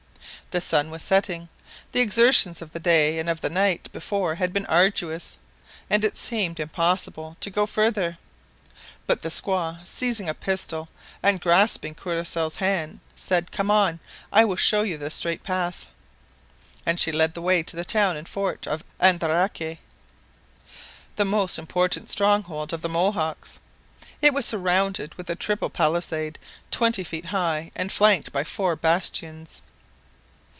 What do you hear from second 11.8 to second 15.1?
Courcelle's hand, said, 'Come on, I will show you the